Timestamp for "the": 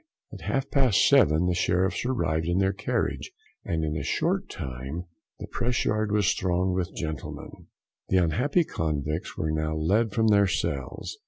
1.45-1.53, 5.39-5.45, 8.09-8.17